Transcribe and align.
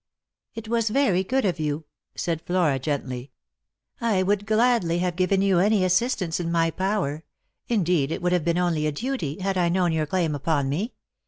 "It 0.55 0.67
was 0.67 0.89
very 0.89 1.23
good 1.23 1.45
of 1.45 1.59
you," 1.59 1.85
said 2.15 2.41
Flora 2.41 2.79
gently." 2.79 3.29
I 4.01 4.23
would 4.23 4.47
gladly 4.47 4.97
have 4.97 5.15
given 5.15 5.43
you 5.43 5.59
any 5.59 5.85
assistance 5.85 6.39
in 6.39 6.51
my 6.51 6.71
power; 6.71 7.23
indeed 7.67 8.11
it 8.11 8.19
would 8.19 8.31
have 8.31 8.43
been 8.43 8.57
only 8.57 8.87
a 8.87 8.91
duty, 8.91 9.35
hnl 9.37 9.57
I 9.57 9.69
known 9.69 9.91
your 9.91 10.07
claim 10.07 10.33
upon 10.33 10.69
me. 10.69 10.95